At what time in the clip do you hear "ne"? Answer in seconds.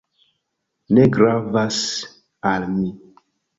0.97-1.03